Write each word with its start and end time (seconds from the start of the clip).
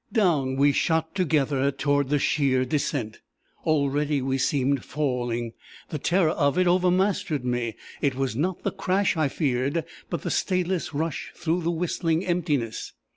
Down 0.11 0.55
we 0.55 0.71
shot 0.71 1.13
together 1.13 1.69
toward 1.69 2.09
the 2.09 2.17
sheer 2.17 2.65
descent. 2.65 3.21
Already 3.67 4.19
we 4.19 4.39
seemed 4.39 4.83
falling. 4.83 5.53
The 5.89 5.99
terror 5.99 6.31
of 6.31 6.57
it 6.57 6.65
over 6.65 6.89
mastered 6.89 7.45
me. 7.45 7.75
It 8.01 8.15
was 8.15 8.35
not 8.35 8.63
the 8.63 8.71
crash 8.71 9.15
I 9.15 9.27
feared, 9.27 9.85
but 10.09 10.23
the 10.23 10.31
stayless 10.31 10.95
rush 10.95 11.31
through 11.35 11.61
the 11.61 11.69
whistling 11.69 12.25
emptiness. 12.25 12.93